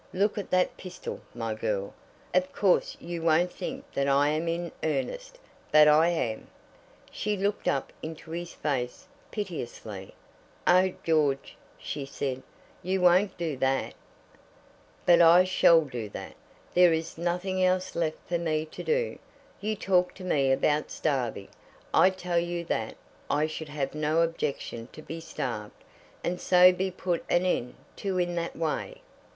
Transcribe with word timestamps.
Look 0.13 0.35
at 0.39 0.49
that 0.49 0.77
pistol, 0.77 1.21
my 1.35 1.53
girl. 1.53 1.93
Of 2.33 2.51
course 2.51 2.97
you 2.99 3.21
won't 3.21 3.51
think 3.53 3.83
that 3.93 4.07
I 4.07 4.29
am 4.29 4.47
in 4.47 4.71
earnest, 4.83 5.37
but 5.71 5.87
I 5.87 6.07
am." 6.07 6.47
She 7.11 7.37
looked 7.37 7.67
up 7.67 7.93
into 8.01 8.31
his 8.31 8.51
face 8.51 9.05
piteously. 9.29 10.15
"Oh! 10.65 10.93
George," 11.03 11.55
she 11.77 12.07
said, 12.07 12.41
"you 12.81 12.99
won't 13.01 13.37
do 13.37 13.55
that?" 13.57 13.93
[Illustration: 15.07 15.21
"Oh! 15.21 15.35
George," 15.35 15.47
she 15.51 15.59
said, 15.59 15.67
"you 15.67 15.75
won't 15.75 15.91
do 15.91 16.09
that?"] 16.09 16.23
"But 16.23 16.23
I 16.23 16.23
shall 16.23 16.31
do 16.31 16.31
that. 16.31 16.35
There 16.73 16.93
is 16.93 17.17
nothing 17.19 17.63
else 17.63 17.95
left 17.95 18.17
for 18.27 18.39
me 18.39 18.65
to 18.65 18.83
do. 18.83 19.19
You 19.59 19.75
talk 19.75 20.15
to 20.15 20.23
me 20.23 20.51
about 20.51 20.89
starving. 20.89 21.49
I 21.93 22.09
tell 22.09 22.39
you 22.39 22.65
that 22.65 22.95
I 23.29 23.45
should 23.45 23.69
have 23.69 23.93
no 23.93 24.21
objection 24.21 24.87
to 24.93 25.03
be 25.03 25.19
starved, 25.19 25.75
and 26.23 26.41
so 26.41 26.73
be 26.73 26.89
put 26.89 27.23
an 27.29 27.45
end 27.45 27.75
to 27.97 28.17
in 28.17 28.33
that 28.33 28.55
way. 28.55 29.01